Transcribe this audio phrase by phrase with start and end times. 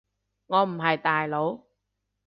[0.47, 1.61] 我唔係大佬